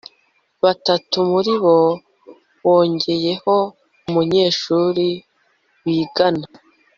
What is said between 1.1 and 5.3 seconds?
muri bo, wongeyeho umunyeshuri